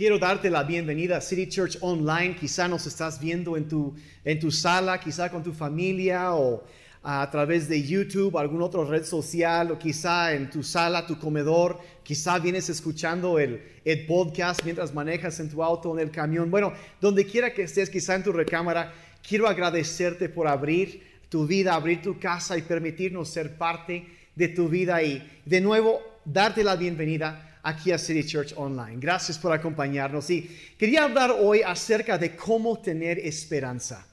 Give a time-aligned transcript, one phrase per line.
[0.00, 2.34] Quiero darte la bienvenida a City Church Online.
[2.34, 3.94] Quizá nos estás viendo en tu,
[4.24, 6.64] en tu sala, quizá con tu familia o
[7.02, 11.78] a través de YouTube, alguna otra red social, o quizá en tu sala, tu comedor,
[12.02, 16.50] quizá vienes escuchando el, el podcast mientras manejas en tu auto en el camión.
[16.50, 18.94] Bueno, donde quiera que estés, quizá en tu recámara,
[19.28, 24.66] quiero agradecerte por abrir tu vida, abrir tu casa y permitirnos ser parte de tu
[24.66, 28.96] vida y de nuevo darte la bienvenida aquí a City Church Online.
[28.98, 30.30] Gracias por acompañarnos.
[30.30, 34.06] Y quería hablar hoy acerca de cómo tener esperanza.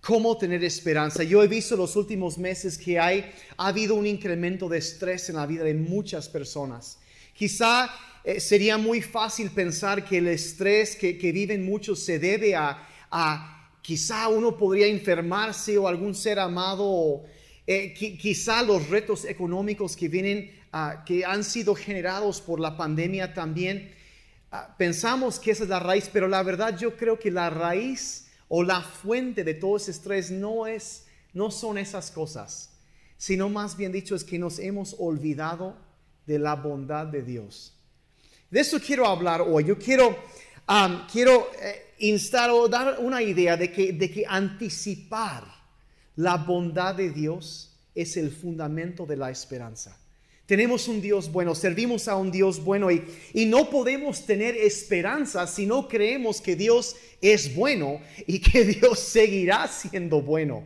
[0.00, 1.22] Cómo tener esperanza.
[1.22, 3.24] Yo he visto los últimos meses que hay,
[3.56, 6.98] ha habido un incremento de estrés en la vida de muchas personas.
[7.32, 7.90] Quizá
[8.22, 13.70] eh, sería muy fácil pensar que el estrés que, viven muchos se debe a, a,
[13.80, 17.24] quizá uno podría enfermarse o algún ser amado o
[17.66, 23.32] eh, quizá los retos económicos que vienen Ah, que han sido generados por la pandemia
[23.32, 23.94] también.
[24.50, 28.26] Ah, pensamos que esa es la raíz, pero la verdad yo creo que la raíz
[28.48, 32.70] o la fuente de todo ese estrés no es, no son esas cosas,
[33.16, 35.76] sino más bien dicho es que nos hemos olvidado
[36.26, 37.72] de la bondad de Dios.
[38.50, 39.62] De eso quiero hablar hoy.
[39.62, 40.18] Yo quiero,
[41.12, 45.44] quiero eh, instar o dar una idea de que, de que anticipar
[46.16, 50.00] la bondad de Dios es el fundamento de la esperanza.
[50.46, 55.46] Tenemos un Dios bueno, servimos a un Dios bueno y, y, no podemos tener esperanza
[55.46, 60.62] si no creemos que Dios es bueno y que Dios seguirá siendo bueno.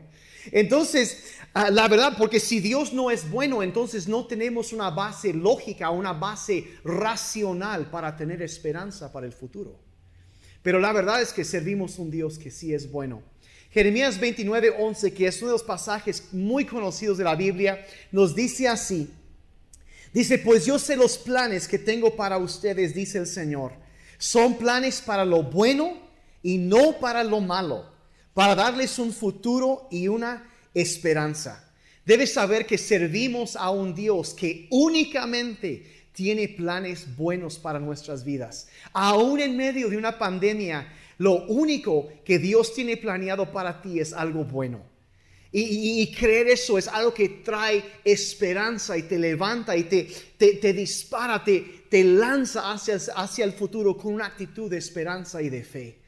[0.51, 5.33] Entonces, ah, la verdad, porque si Dios no es bueno, entonces no tenemos una base
[5.33, 9.79] lógica, una base racional para tener esperanza para el futuro.
[10.63, 13.23] Pero la verdad es que servimos un Dios que sí es bueno.
[13.71, 18.35] Jeremías 29, 11, que es uno de los pasajes muy conocidos de la Biblia, nos
[18.35, 19.11] dice así.
[20.13, 23.73] Dice, pues yo sé los planes que tengo para ustedes, dice el Señor.
[24.19, 25.97] Son planes para lo bueno
[26.43, 27.93] y no para lo malo,
[28.35, 31.65] para darles un futuro y una esperanza.
[32.05, 38.69] Debes saber que servimos a un Dios que únicamente tiene planes buenos para nuestras vidas.
[38.93, 44.13] Aún en medio de una pandemia, lo único que Dios tiene planeado para ti es
[44.13, 44.98] algo bueno.
[45.51, 50.05] Y, creer eso es algo que trae esperanza y te levanta y te,
[50.37, 55.49] te, dispara, te, te lanza hacia, hacia el futuro con una actitud de esperanza y
[55.49, 55.99] de fe.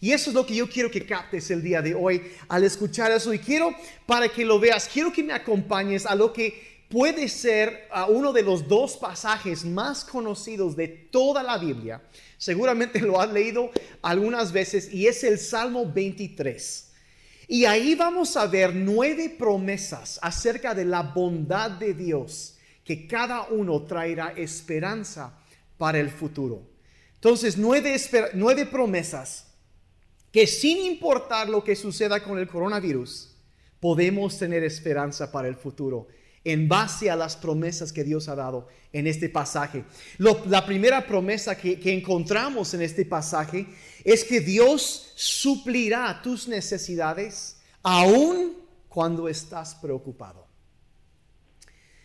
[0.00, 3.10] Y eso es lo que yo quiero que captes el día de hoy al escuchar
[3.10, 3.32] eso.
[3.32, 3.74] Y quiero,
[4.06, 8.42] para que lo veas, quiero que me acompañes a lo que puede ser uno de
[8.42, 12.02] los dos pasajes más conocidos de toda la Biblia.
[12.36, 13.70] Seguramente lo has leído
[14.02, 16.89] algunas veces y es el Salmo 23.
[17.52, 23.48] Y ahí vamos a ver nueve promesas acerca de la bondad de Dios, que cada
[23.48, 25.36] uno traerá esperanza
[25.76, 26.62] para el futuro.
[27.16, 27.96] Entonces, nueve,
[28.34, 29.48] nueve promesas
[30.30, 33.34] que sin importar lo que suceda con el coronavirus,
[33.80, 36.06] podemos tener esperanza para el futuro
[36.44, 39.84] en base a las promesas que Dios ha dado en este pasaje.
[40.18, 43.66] la primera promesa que, que, encontramos en este pasaje
[44.04, 48.56] es que Dios suplirá tus necesidades aun
[48.88, 50.50] cuando estás preocupado.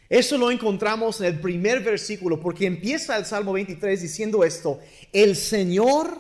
[0.07, 4.79] Eso lo encontramos en el primer versículo, porque empieza el Salmo 23 diciendo esto,
[5.12, 6.19] el Señor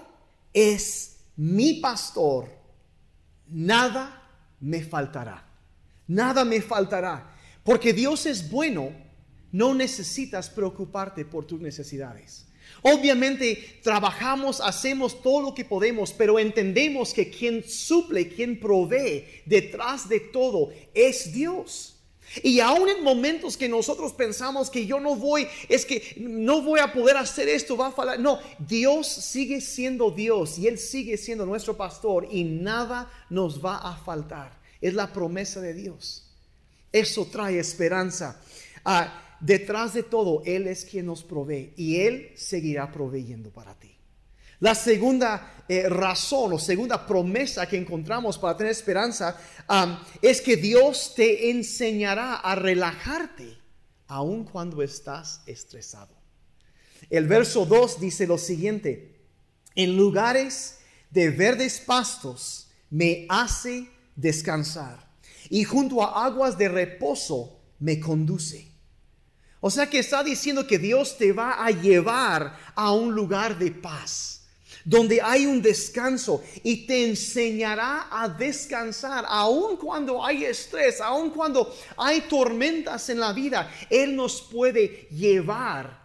[0.53, 2.49] es mi pastor,
[3.47, 4.23] nada
[4.59, 5.45] me faltará,
[6.07, 7.34] nada me faltará.
[7.65, 8.91] Porque Dios es bueno,
[9.51, 12.45] no necesitas preocuparte por tus necesidades.
[12.83, 20.07] Obviamente trabajamos, hacemos todo lo que podemos, pero entendemos que quien suple, quien provee detrás
[20.07, 21.95] de todo es Dios.
[22.43, 26.79] Y aún en momentos que nosotros pensamos que yo no voy, es que no voy
[26.79, 28.19] a poder hacer esto, va a fallar.
[28.19, 33.77] No, Dios sigue siendo Dios y Él sigue siendo nuestro pastor y nada nos va
[33.77, 34.59] a faltar.
[34.81, 36.24] Es la promesa de Dios.
[36.95, 38.39] Eso trae esperanza.
[38.85, 43.93] Ah, detrás de todo, Él es quien nos provee y Él seguirá proveyendo para ti.
[44.61, 49.37] La segunda eh, razón o segunda promesa que encontramos para tener esperanza
[50.21, 53.57] es que Dios te enseñará a relajarte
[54.07, 56.15] aun cuando estás estresado.
[57.09, 59.19] El verso 2 dice lo siguiente,
[59.75, 65.04] en lugares de verdes pastos me hace descansar
[65.49, 68.71] y junto a aguas de reposo me conduce.
[69.59, 73.71] O sea que está diciendo que Dios te va a llevar a un lugar de
[73.71, 74.43] paz,
[74.83, 81.75] donde hay un descanso y te enseñará a descansar, aun cuando hay estrés, aun cuando
[81.97, 86.04] hay tormentas en la vida, Él nos puede llevar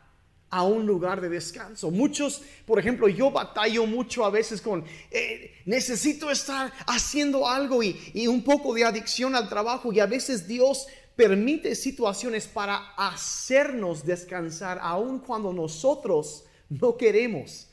[0.50, 1.90] a un lugar de descanso.
[1.90, 7.98] Muchos, por ejemplo, yo batallo mucho a veces con, eh, necesito estar haciendo algo y,
[8.12, 14.04] y un poco de adicción al trabajo y a veces Dios permite situaciones para hacernos
[14.04, 17.68] descansar, aun cuando nosotros no queremos.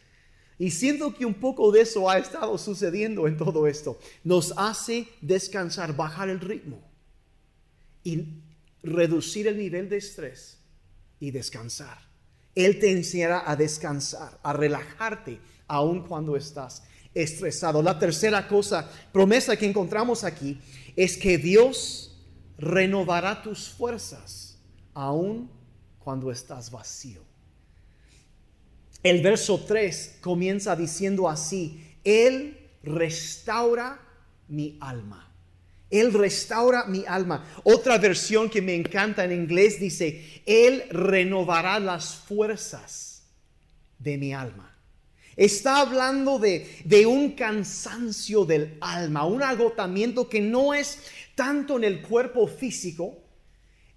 [0.60, 4.00] Y siento que un poco de eso ha estado sucediendo en todo esto.
[4.24, 6.82] Nos hace descansar, bajar el ritmo
[8.04, 8.42] y
[8.82, 10.60] reducir el nivel de estrés
[11.20, 12.00] y descansar.
[12.58, 16.82] Él te enseñará a descansar, a relajarte, aun cuando estás
[17.14, 17.84] estresado.
[17.84, 20.60] La tercera cosa, promesa que encontramos aquí,
[20.96, 22.18] es que Dios
[22.58, 24.58] renovará tus fuerzas,
[24.96, 25.52] aun
[26.00, 27.22] cuando estás vacío.
[29.04, 34.00] El verso 3 comienza diciendo así, Él restaura
[34.48, 35.27] mi alma.
[35.90, 37.46] Él restaura mi alma.
[37.64, 43.24] Otra versión que me encanta en inglés dice, Él renovará las fuerzas
[43.98, 44.74] de mi alma.
[45.36, 51.00] Está hablando de, de, un cansancio del alma, un agotamiento que no es
[51.36, 53.27] tanto en el cuerpo físico,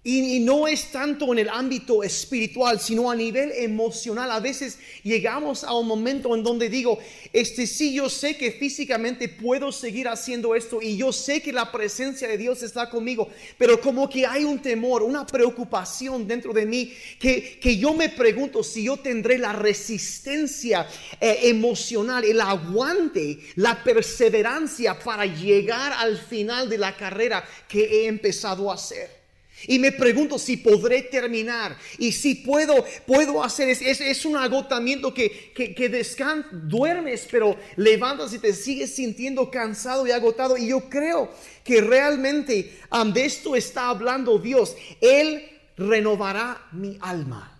[0.03, 4.31] y, no es tanto en el ámbito espiritual, sino a nivel emocional.
[4.31, 6.97] A veces llegamos a un momento en donde digo,
[7.31, 11.71] este sí, yo sé que físicamente puedo seguir haciendo esto y yo sé que la
[11.71, 16.65] presencia de Dios está conmigo, pero como que hay un temor, una preocupación dentro de
[16.65, 20.87] mí que, que yo me pregunto si yo tendré la resistencia
[21.19, 28.07] eh, emocional, el aguante, la perseverancia para llegar al final de la carrera que he
[28.07, 29.20] empezado a hacer.
[29.67, 31.77] Y me pregunto si podré terminar.
[31.97, 33.69] Y si puedo, puedo hacer.
[33.69, 39.49] Es, es, un agotamiento que, que, que descan, duermes, pero levantas y te sigues sintiendo
[39.49, 40.57] cansado y agotado.
[40.57, 41.31] Y yo creo
[41.63, 42.79] que realmente
[43.13, 44.75] de esto está hablando Dios.
[44.99, 45.43] Él
[45.77, 47.50] renovará mi alma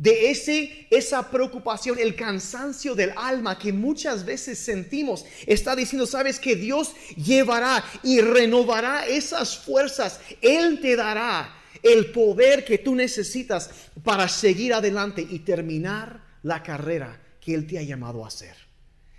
[0.00, 5.26] de ese, esa preocupación, el cansancio del alma que muchas veces sentimos.
[5.46, 10.18] Está diciendo, sabes que Dios llevará y renovará esas fuerzas.
[10.40, 13.68] Él te dará el poder que tú necesitas
[14.02, 18.56] para seguir adelante y terminar la carrera que Él te ha llamado a hacer.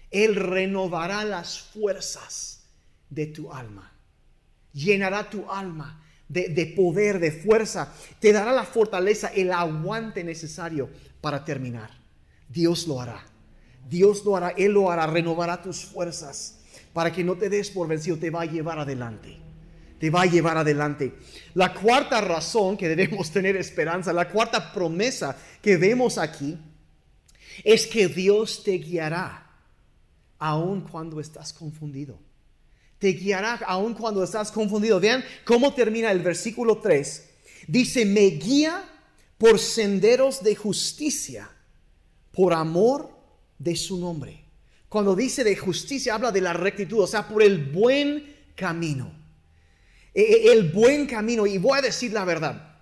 [0.10, 2.64] Él renovará las fuerzas
[3.08, 3.94] de tu alma.
[4.74, 10.90] Llenará tu alma de, poder, de fuerza, te dará la fortaleza, el aguante necesario
[11.20, 11.90] para terminar.
[12.48, 13.26] Dios lo hará.
[13.90, 16.60] Dios lo hará, Él lo hará, renovará tus fuerzas
[16.94, 19.38] para que no te des por vencido, te va a llevar adelante.
[20.00, 21.14] Te va a llevar adelante.
[21.54, 26.58] La cuarta razón que debemos tener esperanza, la cuarta promesa que vemos aquí,
[27.64, 29.48] es que Dios te guiará
[30.40, 32.31] aun cuando estás confundido
[33.02, 35.00] te guiará aun cuando estás confundido.
[35.00, 37.30] Vean cómo termina el versículo 3.
[37.68, 38.88] Dice, me guía
[39.40, 41.50] por senderos de justicia,
[42.32, 43.10] por amor
[43.58, 44.46] de su nombre.
[44.88, 49.12] Cuando dice de justicia, habla de la rectitud, o sea, por el buen camino.
[50.14, 52.78] E, e, el buen camino, y voy a decir la verdad,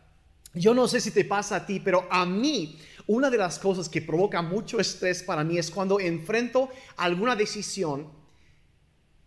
[0.53, 2.77] yo no sé si te pasa a ti, pero a mí
[3.07, 8.18] una de las cosas que provoca mucho estrés para mí es cuando enfrento alguna decisión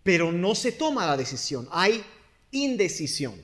[0.03, 2.03] pero no se toma la decisión, hay
[2.51, 3.35] indecisión.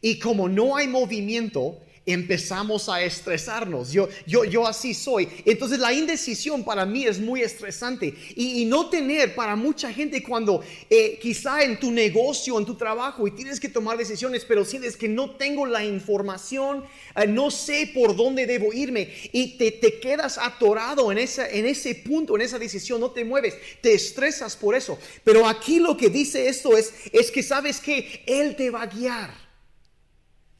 [0.00, 3.90] Y como no hay movimiento, empezamos a estresarnos.
[3.90, 5.28] Yo, yo, yo así soy.
[5.44, 8.14] Entonces la indecisión para mí es muy estresante.
[8.36, 13.26] Y, no tener para mucha gente cuando eh, quizá en tu negocio, en tu trabajo,
[13.26, 17.90] y tienes que tomar decisiones, pero sientes que no tengo la información, eh, no sé
[17.94, 22.42] por dónde debo irme, y te, te quedas atorado en, esa, en ese punto, en
[22.42, 24.98] esa decisión, no te mueves, te estresas por eso.
[25.22, 28.86] Pero aquí lo que dice esto es, es que sabes que Él te va a
[28.86, 29.45] guiar.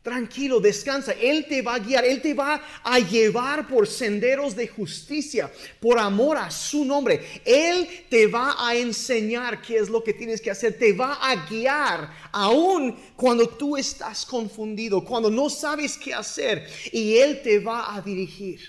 [0.06, 1.10] Tranquilo, descansa.
[1.20, 5.98] Él te va a guiar, Él te va a llevar por senderos de justicia, por
[5.98, 7.20] amor a su nombre.
[7.44, 10.78] Él te va a enseñar qué es lo que tienes que hacer.
[10.78, 16.64] Te va a guiar aún cuando tú estás confundido, cuando no sabes qué hacer.
[16.92, 18.60] Y Él te va a dirigir.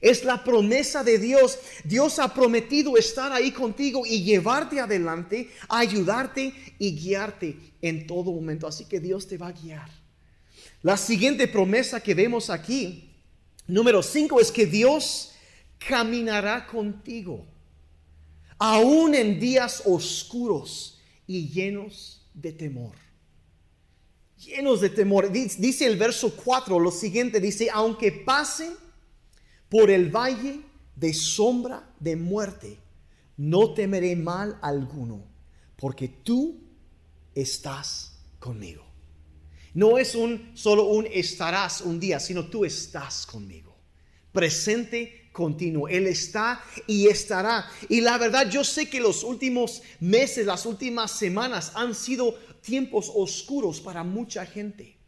[0.00, 1.58] Es la promesa de Dios.
[1.82, 8.68] Dios ha prometido estar ahí contigo y llevarte adelante, ayudarte y guiarte en todo momento.
[8.68, 9.97] Así que Dios te va a guiar.
[10.82, 13.10] La siguiente promesa que vemos aquí,
[13.66, 15.32] número 5, es que Dios
[15.78, 17.44] caminará contigo,
[18.58, 22.94] aún en días oscuros y llenos de temor.
[24.38, 25.32] Llenos de temor.
[25.32, 28.70] Dice el verso 4 lo siguiente, dice, aunque pase
[29.68, 30.60] por el valle
[30.94, 32.78] de sombra de muerte,
[33.36, 35.24] no temeré mal alguno,
[35.76, 36.60] porque tú
[37.34, 38.87] estás conmigo.
[39.78, 43.76] No es un solo un estarás un día, sino tú estás conmigo.
[44.32, 45.86] presente continuo.
[45.86, 47.64] Él está y estará.
[47.88, 53.08] Y la verdad, yo sé que los últimos meses, las últimas semanas han sido tiempos
[53.14, 54.98] oscuros para mucha gente.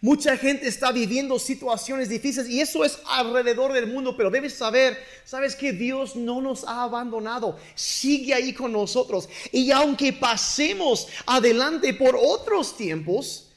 [0.00, 4.96] Mucha gente está viviendo situaciones difíciles y eso es alrededor del mundo, pero debes saber,
[5.24, 9.28] sabes que Dios no nos ha abandonado, sigue ahí con nosotros.
[9.50, 13.48] Y aunque pasemos adelante por otros tiempos,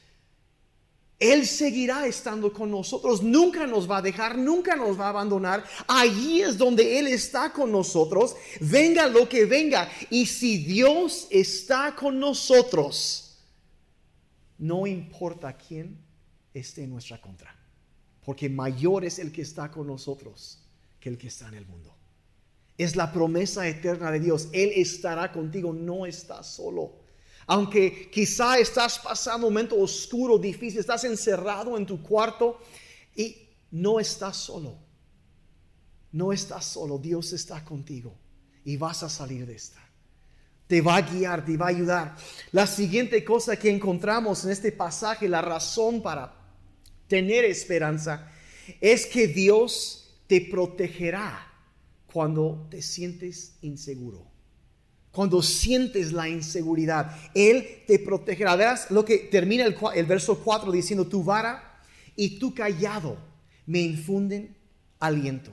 [1.18, 5.64] él seguirá estando con nosotros, nunca nos va a dejar, nunca nos va a abandonar.
[5.88, 9.90] Allí es donde Él está con nosotros, venga lo que venga.
[10.10, 13.38] Y si Dios está con nosotros,
[14.58, 15.98] no importa quién
[16.52, 17.54] esté en nuestra contra,
[18.22, 20.62] porque mayor es el que está con nosotros
[21.00, 21.94] que el que está en el mundo.
[22.76, 24.50] Es la promesa eterna de Dios.
[24.52, 27.05] Él estará contigo, no estás solo.
[27.46, 32.60] Aunque quizá estás pasando un momento oscuro, difícil, estás encerrado en tu cuarto
[33.14, 33.36] y
[33.70, 34.76] no estás solo.
[36.10, 38.16] No estás solo, Dios está contigo
[38.64, 39.80] y vas a salir de esta.
[40.66, 42.16] Te va a guiar, te va a ayudar.
[42.50, 46.34] La siguiente cosa que encontramos en este pasaje, la razón para
[47.06, 48.28] tener esperanza,
[48.80, 51.46] es que Dios te protegerá
[52.12, 54.35] cuando te sientes inseguro
[55.16, 58.54] cuando sientes la inseguridad, Él te protegerá.
[58.54, 61.80] Verás lo que termina el, verso 4 diciendo, tu vara
[62.14, 63.16] y tu callado
[63.64, 64.54] me infunden
[65.00, 65.52] aliento.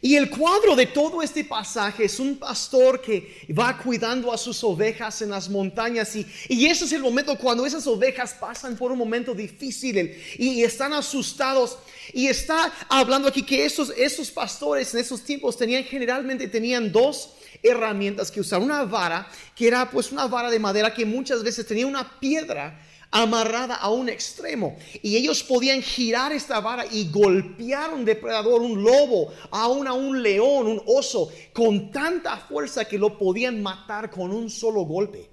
[0.00, 4.64] Y el cuadro de todo este pasaje es un pastor que va cuidando a sus
[4.64, 8.90] ovejas en las montañas y, y ese es el momento cuando esas ovejas pasan por
[8.90, 11.78] un momento difícil y, están asustados
[12.12, 17.34] y está hablando aquí que esos, esos pastores en esos tiempos tenían generalmente tenían dos
[17.62, 18.60] herramientas que usar.
[18.60, 22.80] Una vara que era pues una vara de madera que muchas veces tenía una piedra
[23.12, 24.76] amarrada a un extremo.
[25.02, 30.20] Y ellos podían girar esta vara y golpear un depredador, un lobo, aún a un
[30.20, 35.30] león, un oso, con tanta fuerza que lo podían matar con un solo golpe.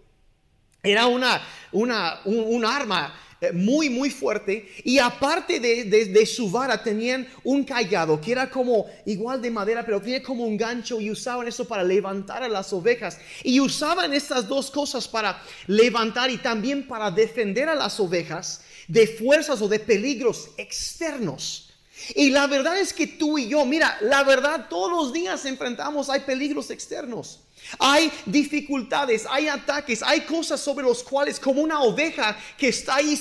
[0.84, 4.70] Era una, una, un arma eh, muy, muy fuerte.
[4.84, 10.02] Y aparte de, su vara tenían un callado que era como igual de madera, pero
[10.02, 13.18] tenía como un gancho y usaban eso para levantar a las ovejas.
[13.44, 19.08] Y usaban estas dos cosas para levantar y también para defender a las ovejas de
[19.08, 21.70] fuerzas o de peligros externos.
[22.16, 26.10] Y la verdad es que tú y yo, mira, la verdad todos los días enfrentamos,
[26.10, 27.42] hay peligros externos.
[27.78, 33.16] Hay dificultades, hay ataques, hay cosas sobre los cuales como una oveja que está ahí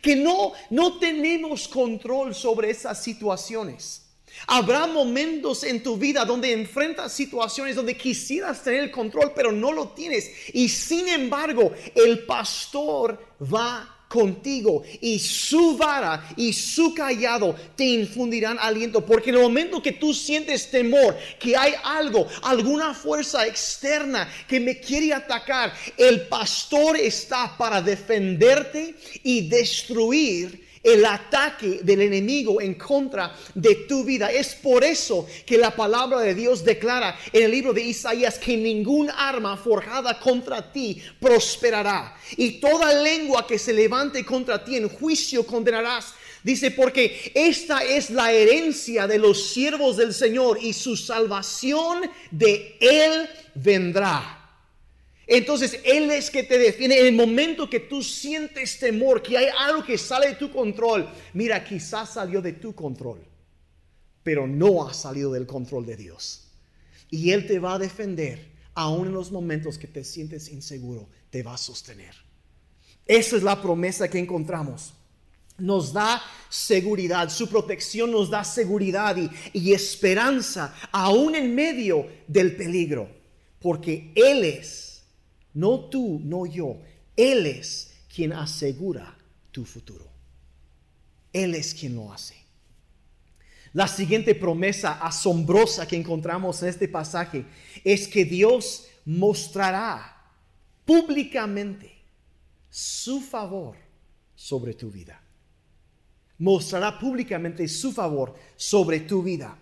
[0.00, 4.02] que no, no tenemos control sobre esas situaciones.
[4.46, 9.72] Habrá momentos en tu vida donde enfrentas situaciones donde quisieras tener el control, pero no
[9.72, 10.30] lo tienes.
[10.52, 13.22] Y sin embargo, el pastor
[13.52, 19.04] va contigo y su vara y su callado te infundirán aliento.
[19.06, 24.60] Porque en el momento que tú sientes temor, que hay algo, alguna fuerza externa que
[24.60, 32.74] me quiere atacar, el pastor está para defenderte y destruir el ataque del enemigo en
[32.74, 34.30] contra de tu vida.
[34.30, 38.56] Es por eso que la palabra de Dios declara en el libro de Isaías que
[38.56, 42.16] ningún arma forjada contra ti prosperará.
[42.36, 46.14] Y toda lengua que se levante contra ti en juicio condenarás.
[46.42, 52.76] Dice, porque esta es la herencia de los siervos del Señor y su salvación de
[52.80, 54.41] Él vendrá.
[55.34, 59.46] Entonces Él es que te defiende en el momento que tú sientes temor, que hay
[59.60, 61.08] algo que sale de tu control.
[61.32, 63.24] Mira, quizás salió de tu control,
[64.22, 66.48] pero no ha salido del control de Dios.
[67.08, 71.42] Y Él te va a defender, aún en los momentos que te sientes inseguro, te
[71.42, 72.14] va a sostener.
[73.06, 74.92] Esa es la promesa que encontramos.
[75.56, 82.54] Nos da seguridad, su protección nos da seguridad y, y esperanza, aún en medio del
[82.54, 83.08] peligro,
[83.60, 84.91] porque Él es
[85.54, 86.80] no tú, no yo.
[87.16, 89.16] Él es quien asegura
[89.50, 90.06] tu futuro.
[91.32, 92.36] Él es quien lo hace.
[93.72, 97.46] La siguiente promesa asombrosa que encontramos en este pasaje
[97.84, 100.22] es que Dios mostrará
[100.84, 101.90] públicamente
[102.68, 103.76] su favor
[104.34, 105.22] sobre tu vida.
[106.38, 109.56] Mostrará públicamente su favor sobre tu vida.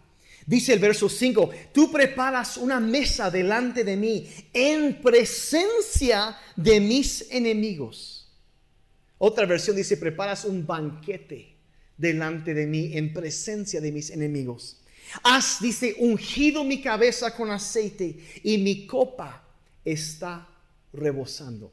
[0.50, 7.30] Dice el verso 5, tú preparas una mesa delante de mí en presencia de mis
[7.30, 8.28] enemigos.
[9.18, 11.54] Otra versión dice, preparas un banquete
[11.96, 14.80] delante de mí en presencia de mis enemigos.
[15.22, 19.44] Has, dice, ungido mi cabeza con aceite y mi copa
[19.84, 20.48] está
[20.92, 21.70] rebosando.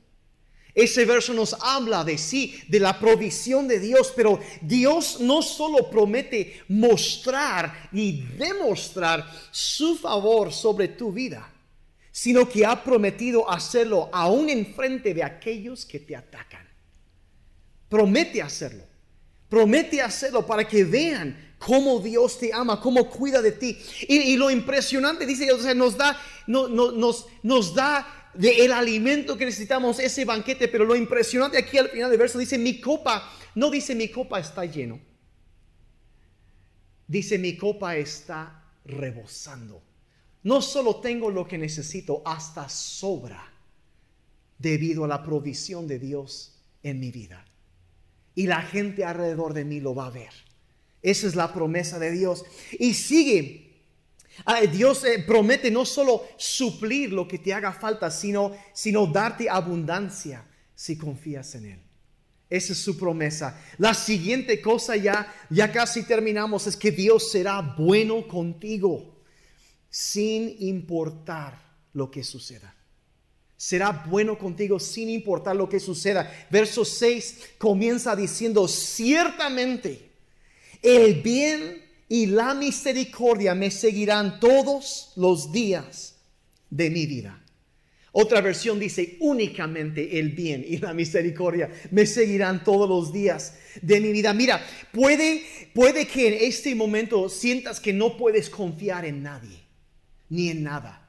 [0.78, 5.90] Ese verso nos habla de sí, de la provisión de Dios, pero Dios no solo
[5.90, 11.52] promete mostrar y demostrar su favor sobre tu vida,
[12.12, 16.68] sino que ha prometido hacerlo aún en frente de aquellos que te atacan.
[17.90, 18.84] Promete hacerlo.
[19.50, 23.76] Promete hacerlo para que vean cómo Dios te ama, cómo cuida de ti.
[24.08, 30.00] Y, lo impresionante, dice, sea, nos da, no, nos da de el alimento que necesitamos,
[30.00, 30.68] ese banquete.
[30.68, 34.40] Pero lo impresionante aquí al final del verso dice, mi copa, no dice mi copa
[34.40, 35.00] está lleno.
[37.08, 39.82] Dice mi copa está rebosando.
[40.44, 43.52] No solo tengo lo que necesito, hasta sobra
[44.58, 47.46] debido a la provisión de Dios en mi vida.
[48.36, 50.32] Y la gente alrededor de mí lo va a ver.
[51.02, 52.46] Esa es la promesa de Dios.
[52.80, 53.67] Y sigue
[54.72, 60.46] Dios eh, promete no solo suplir lo que te haga falta, sino, sino darte abundancia
[60.76, 61.80] si confías en Él.
[62.50, 63.62] Esa es su promesa.
[63.78, 69.22] La siguiente cosa ya, ya casi terminamos, es que Dios será bueno contigo
[69.90, 71.60] sin importar
[71.94, 72.74] lo que suceda.
[73.58, 76.32] Será bueno contigo sin importar lo que suceda.
[76.50, 80.12] Verso 6 comienza diciendo, ciertamente
[80.82, 86.16] el bien y la misericordia me seguirán todos los días
[86.70, 87.44] de mi vida.
[88.14, 94.00] Otra versión dice, únicamente el bien y la misericordia me seguirán todos los días de
[94.00, 94.34] mi vida.
[94.34, 99.60] Mira, puede, puede que en este momento sientas que no puedes confiar en nadie,
[100.30, 101.04] ni en nada.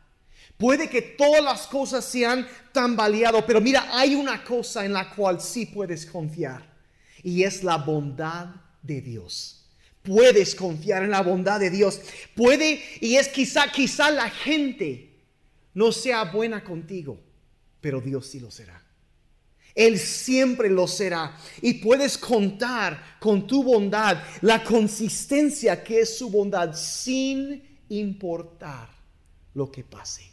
[0.58, 5.08] Puede que todas las cosas se han tambaleado, pero mira, hay una cosa en la
[5.14, 6.76] cual sí puedes confiar,
[7.22, 8.48] y es la bondad
[8.82, 9.57] de Dios
[10.02, 12.00] puedes confiar en la bondad de Dios.
[12.34, 15.08] Puede, y es quizá, quizá la gente
[15.74, 17.20] no sea buena contigo,
[17.80, 18.84] pero Dios sí lo será.
[19.74, 21.36] Él siempre lo será.
[21.62, 28.88] Y puedes contar con tu bondad, la consistencia que es su bondad, sin importar
[29.54, 30.32] lo que pase.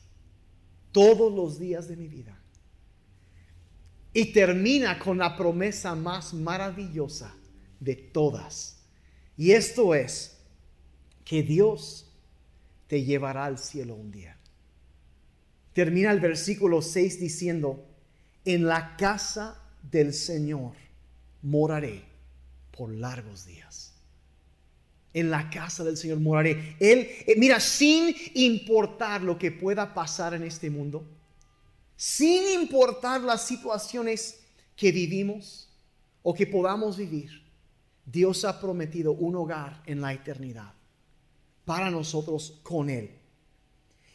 [0.91, 2.41] Todos los días de mi vida.
[4.13, 7.35] Y termina con la promesa más maravillosa
[7.79, 8.74] de todas
[9.37, 10.37] y esto es
[11.23, 12.05] que Dios
[12.87, 14.37] te llevará al cielo un día.
[15.73, 17.85] Termina el versículo 6 diciendo,
[18.45, 20.73] en la casa del Señor
[21.41, 22.03] moraré
[22.71, 23.93] por largos días.
[25.13, 26.75] En la casa del Señor moraré.
[26.79, 31.05] Él, eh, mira, sin importar lo que pueda pasar en este mundo,
[31.95, 34.39] sin importar las situaciones
[34.75, 35.69] que vivimos
[36.21, 37.44] o que podamos vivir,
[38.05, 40.73] Dios ha prometido un hogar en la eternidad
[41.65, 43.11] para nosotros con Él.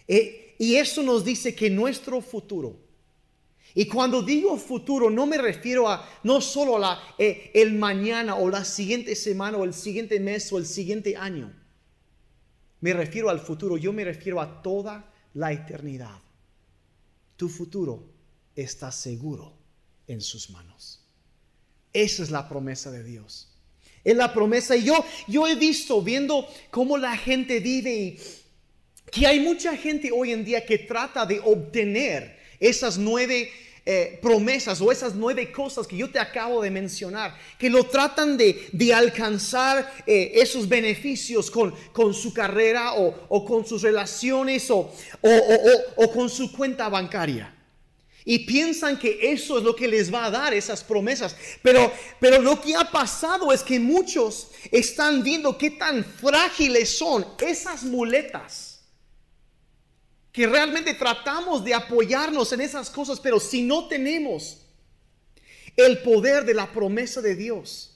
[0.06, 2.76] E, y eso nos dice que nuestro futuro,
[3.74, 6.80] y cuando digo futuro no me refiero a no solo
[7.18, 11.52] eh, el mañana o la siguiente semana o el siguiente mes o el siguiente año,
[12.80, 16.18] me refiero al futuro, yo me refiero a toda la eternidad.
[17.36, 18.04] Tu futuro
[18.56, 19.52] está seguro
[20.06, 21.04] en sus manos.
[21.92, 23.49] Esa es la promesa de Dios.
[24.04, 24.76] Es la promesa.
[24.76, 28.18] Y yo, yo he visto, viendo cómo la gente vive, y
[29.10, 33.50] que hay mucha gente hoy en día que trata de obtener esas nueve
[33.84, 38.36] eh, promesas o esas nueve cosas que yo te acabo de mencionar, que lo tratan
[38.36, 44.70] de, de alcanzar eh, esos beneficios con, con su carrera o, o, con sus relaciones
[44.70, 44.92] o,
[45.96, 47.54] o con su cuenta bancaria
[48.24, 51.34] y piensan que eso es lo que les va a dar esas promesas.
[51.62, 57.26] Pero, pero lo que ha pasado es que muchos están viendo qué tan frágiles son
[57.40, 58.80] esas muletas.
[60.32, 64.58] Que realmente tratamos de apoyarnos en esas cosas, pero si no tenemos
[65.76, 67.90] el poder de la promesa de Dios,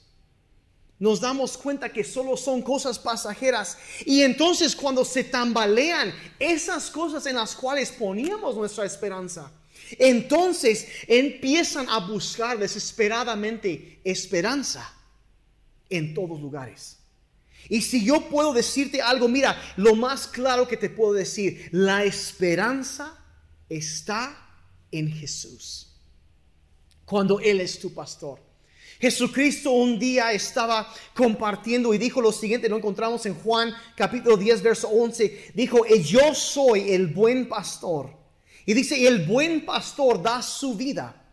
[0.97, 3.77] nos damos cuenta que solo son cosas pasajeras.
[4.05, 9.51] Y entonces cuando se tambalean esas cosas en las cuales poníamos nuestra esperanza,
[9.91, 14.93] entonces empiezan a buscar desesperadamente esperanza
[15.89, 16.97] en todos lugares.
[17.69, 22.03] Y si yo puedo decirte algo, mira, lo más claro que te puedo decir, la
[22.03, 23.17] esperanza
[23.69, 24.37] está
[24.91, 25.87] en Jesús.
[27.05, 28.39] Cuando Él es tu pastor.
[28.99, 34.61] Jesucristo un día estaba compartiendo y dijo lo siguiente, lo encontramos en Juan capítulo 10,
[34.61, 38.24] verso 11, dijo, yo soy el buen pastor
[38.65, 41.23] y dice, el buen pastor da su vida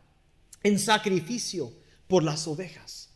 [0.63, 1.73] en sacrificio
[2.07, 3.09] por las ovejas.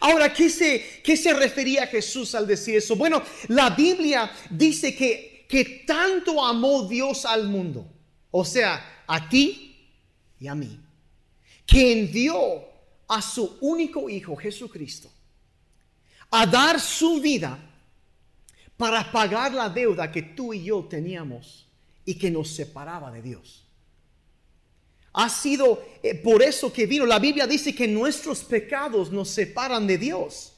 [0.00, 2.96] Ahora, ¿qué se, qué se refería Jesús al decir eso?
[2.96, 7.86] Bueno, la Biblia dice que, que tanto amó Dios al mundo,
[8.30, 9.76] o sea, a ti
[10.40, 10.78] y a mí,
[11.66, 12.64] que envió
[13.06, 15.10] a su único Hijo Jesucristo
[16.30, 17.58] a dar su vida
[18.76, 21.67] para pagar la deuda que tú y yo teníamos
[22.08, 23.66] y que nos separaba de Dios.
[25.12, 27.04] Ha sido eh, por eso que vino.
[27.04, 30.54] La Biblia dice que nuestros pecados nos separan de Dios.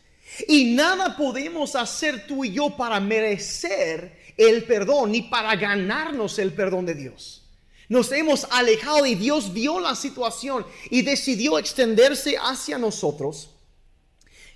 [0.47, 6.53] Y nada podemos hacer tú y yo para merecer el perdón ni para ganarnos el
[6.53, 7.43] perdón de Dios.
[7.89, 13.51] Nos hemos alejado y Dios vio la situación y decidió extenderse hacia nosotros.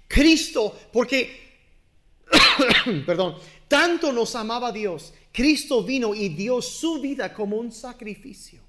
[0.06, 1.58] Cristo, porque,
[3.04, 8.60] perdón, tanto nos amaba Dios, Cristo vino y dio su vida como un sacrificio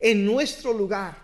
[0.00, 1.16] en nuestro lugar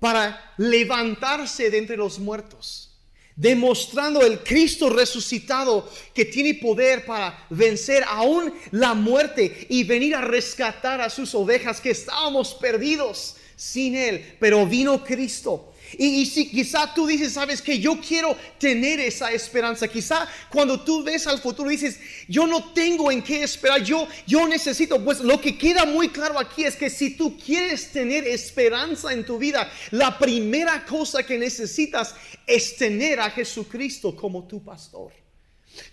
[0.00, 2.98] para levantarse de entre los muertos,
[3.36, 10.22] demostrando el Cristo resucitado que tiene poder para vencer aún la muerte y venir a
[10.22, 16.92] rescatar a sus ovejas que estábamos perdidos sin Él, pero vino Cristo y, si quizá
[16.92, 21.70] tú dices, sabes que yo quiero tener esa esperanza, quizá cuando tú ves al futuro
[21.70, 21.98] dices,
[22.28, 26.38] yo no tengo en qué esperar, yo, yo necesito, pues lo que queda muy claro
[26.38, 31.38] aquí es que si tú quieres tener esperanza en tu vida, la primera cosa que
[31.38, 32.14] necesitas
[32.46, 35.12] es tener a Jesucristo como tu pastor.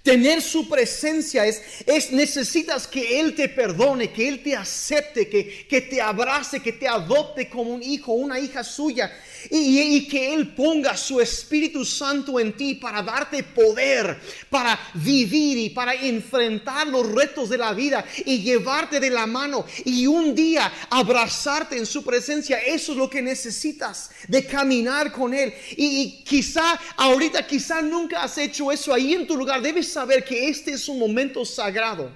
[0.02, 5.68] Tener su presencia es, es, necesitas que Él te perdone, que Él te acepte, que,
[5.68, 9.12] que te abrace, que te adopte como un hijo, una hija suya
[9.50, 15.70] y, que Él ponga su Espíritu Santo en ti para darte poder, para vivir y
[15.70, 20.72] para enfrentar los retos de la vida y llevarte de la mano y un día
[20.90, 22.60] abrazarte en su presencia.
[22.60, 25.54] Eso es lo que necesitas de caminar con Él.
[25.72, 29.62] Y, quizá ahorita, quizá nunca has hecho eso ahí en tu lugar.
[29.62, 32.12] Debes saber que este es un momento sagrado.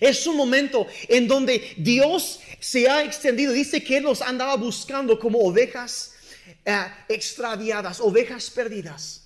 [0.00, 3.52] Es un momento en donde Dios se ha extendido.
[3.52, 6.12] Dice que Él nos andaba buscando como ovejas
[6.66, 9.22] eh, extraviadas, ovejas perdidas.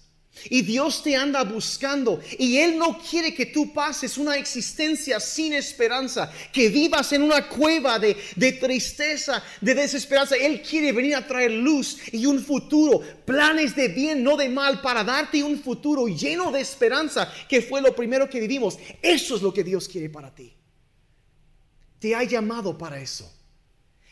[0.50, 5.55] Y Dios te anda buscando y Él no quiere que tú pases una existencia sin
[5.55, 10.37] esperanza, que vivas en una cueva de, de, tristeza, de desesperanza.
[10.37, 14.83] Él quiere venir a traer luz y un futuro, planes de bien, no de mal,
[14.83, 18.79] para darte un futuro lleno de esperanza, que fue lo primero que vivimos.
[19.03, 20.55] Eso es lo que Dios quiere para ti.
[21.98, 23.39] Te ha llamado para eso.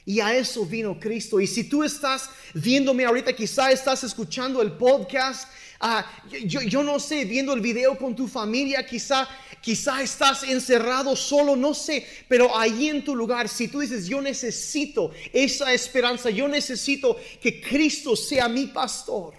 [0.08, 1.38] Y a eso vino Cristo.
[1.38, 6.02] Y si tú estás viéndome ahorita, quizá estás escuchando el podcast, ah,
[6.46, 9.28] yo, no sé, viendo el video con tu familia, quizá,
[9.60, 14.22] quizá estás encerrado solo, no sé, pero ahí en tu lugar, si tú dices, yo
[14.22, 19.34] necesito esa esperanza, yo necesito que Cristo sea mi pastor,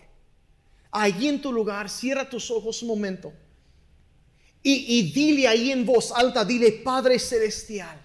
[0.91, 3.33] ahí en tu lugar, cierra tus ojos un momento.
[4.61, 7.99] Y, y dile ahí en voz alta, dile, Padre Celestial,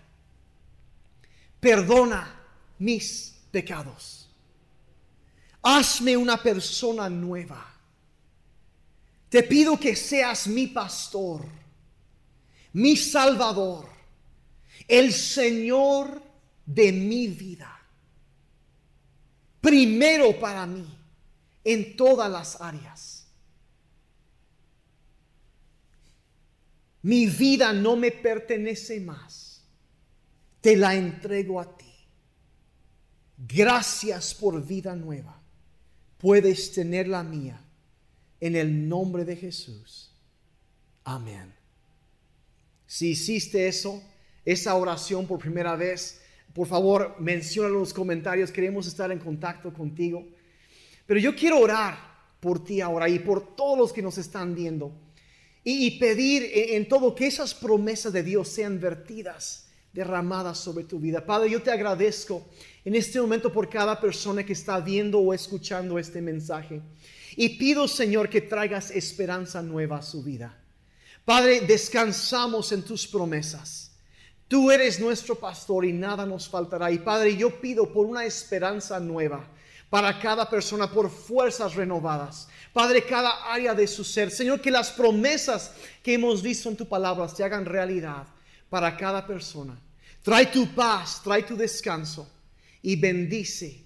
[1.60, 2.40] perdona
[2.78, 4.28] mis pecados.
[5.62, 7.72] Hazme una persona nueva.
[9.28, 11.44] Te pido que seas mi pastor,
[12.74, 13.88] mi salvador,
[14.86, 16.22] el Señor
[16.66, 17.70] de mi vida.
[19.60, 20.86] Primero para mí
[21.64, 23.26] en todas las áreas.
[27.02, 29.62] Mi vida no me pertenece más.
[30.60, 31.83] Te la entrego a ti.
[33.36, 35.40] Gracias por vida nueva.
[36.18, 37.60] Puedes tener la mía
[38.40, 40.10] en el nombre de Jesús.
[41.04, 41.52] Amén.
[42.86, 44.02] Si hiciste eso,
[44.44, 46.20] esa oración por primera vez,
[46.52, 48.52] por favor, menciona en los comentarios.
[48.52, 50.24] Queremos estar en contacto contigo.
[51.06, 51.98] Pero yo quiero orar
[52.40, 54.92] por ti ahora y por todos los que nos están viendo.
[55.64, 59.63] Y, pedir en todo que esas promesas de Dios sean vertidas,
[59.94, 61.24] derramadas sobre tu vida.
[61.24, 62.44] Padre, yo te agradezco
[62.84, 66.82] en este momento por cada persona que está viendo o escuchando este mensaje.
[67.36, 70.58] Y pido, Señor, que traigas esperanza nueva a su vida.
[71.24, 73.92] Padre, descansamos en tus promesas.
[74.48, 76.90] Tú eres nuestro pastor y nada nos faltará.
[76.90, 79.48] Y Padre, yo pido por una esperanza nueva
[79.88, 82.48] para cada persona, por fuerzas renovadas.
[82.72, 84.30] Padre, cada área de su ser.
[84.32, 88.26] Señor, que las promesas que hemos visto en tu palabra se hagan realidad
[88.68, 89.80] para cada persona.
[90.24, 92.26] Trae tu paz, trae tu descanso
[92.80, 93.84] y bendice,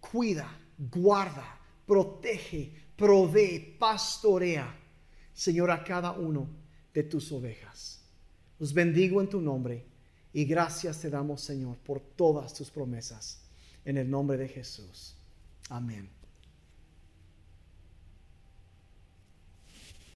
[0.00, 4.74] cuida, guarda, protege, provee, pastorea,
[5.34, 6.48] Señor, a cada uno
[6.94, 8.00] de tus ovejas.
[8.58, 9.84] Los bendigo en tu nombre
[10.32, 13.42] y gracias te damos, Señor, por todas tus promesas.
[13.84, 15.16] En el nombre de Jesús.
[15.68, 16.15] Amén.